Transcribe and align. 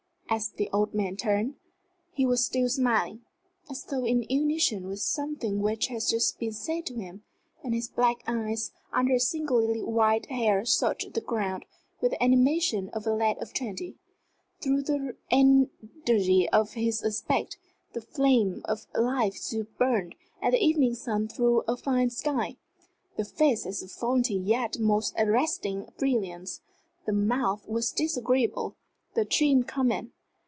As 0.33 0.47
the 0.47 0.69
old 0.71 0.93
man 0.93 1.17
turned, 1.17 1.55
he 2.13 2.25
was 2.25 2.45
still 2.45 2.69
smiling, 2.69 3.19
as 3.69 3.83
though 3.83 4.05
in 4.05 4.23
unison 4.29 4.87
with 4.87 5.01
something 5.01 5.59
which 5.59 5.87
had 5.87 6.03
just 6.07 6.39
been 6.39 6.53
said 6.53 6.85
to 6.85 6.95
him; 6.95 7.25
and 7.61 7.73
his 7.73 7.89
black 7.89 8.23
eyes 8.25 8.71
under 8.93 9.11
his 9.15 9.27
singularly 9.27 9.83
white 9.83 10.27
hair 10.27 10.63
searched 10.63 11.13
the 11.13 11.19
crowd 11.19 11.65
with 11.99 12.11
the 12.11 12.23
animation 12.23 12.87
of 12.93 13.05
a 13.05 13.11
lad 13.11 13.39
of 13.39 13.53
twenty. 13.53 13.97
Through 14.61 14.83
the 14.83 15.17
energy 15.31 16.49
of 16.51 16.75
his 16.75 17.03
aspect 17.03 17.57
the 17.91 17.99
flame 17.99 18.61
of 18.63 18.85
life 18.95 19.33
still 19.35 19.65
burned, 19.77 20.15
as 20.41 20.53
the 20.53 20.63
evening 20.63 20.95
sun 20.95 21.27
through 21.27 21.63
a 21.67 21.75
fine 21.75 22.09
sky. 22.09 22.55
The 23.17 23.25
face 23.25 23.65
had 23.65 23.73
a 23.83 23.87
faulty 23.91 24.35
yet 24.35 24.79
most 24.79 25.13
arresting 25.17 25.89
brilliance. 25.97 26.61
The 27.05 27.11
mouth 27.11 27.67
was 27.67 27.91
disagreeable, 27.91 28.77
the 29.13 29.25
chin 29.25 29.63
common. 29.63 30.13